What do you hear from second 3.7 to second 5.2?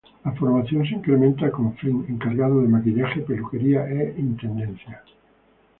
e intendencia.